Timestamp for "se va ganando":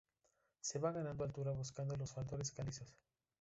0.61-1.23